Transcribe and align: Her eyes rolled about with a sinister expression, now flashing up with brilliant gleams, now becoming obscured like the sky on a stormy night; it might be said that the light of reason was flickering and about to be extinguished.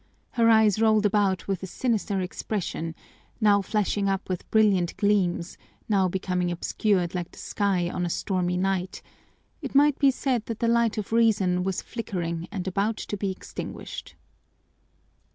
Her 0.31 0.49
eyes 0.49 0.81
rolled 0.81 1.05
about 1.05 1.47
with 1.47 1.61
a 1.61 1.67
sinister 1.67 2.21
expression, 2.21 2.95
now 3.39 3.61
flashing 3.61 4.09
up 4.09 4.29
with 4.29 4.49
brilliant 4.49 4.97
gleams, 4.97 5.59
now 5.87 6.07
becoming 6.07 6.49
obscured 6.49 7.13
like 7.13 7.29
the 7.29 7.37
sky 7.37 7.87
on 7.87 8.03
a 8.03 8.09
stormy 8.09 8.57
night; 8.57 9.03
it 9.61 9.75
might 9.75 9.99
be 9.99 10.09
said 10.09 10.47
that 10.47 10.57
the 10.57 10.67
light 10.67 10.97
of 10.97 11.13
reason 11.13 11.61
was 11.63 11.83
flickering 11.83 12.47
and 12.51 12.67
about 12.67 12.97
to 12.97 13.15
be 13.15 13.29
extinguished. 13.29 14.15